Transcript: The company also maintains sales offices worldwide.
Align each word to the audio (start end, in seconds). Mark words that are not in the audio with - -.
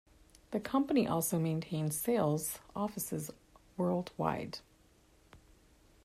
The 0.49 0.59
company 0.59 1.07
also 1.07 1.37
maintains 1.37 1.95
sales 1.95 2.57
offices 2.75 3.29
worldwide. 3.77 4.57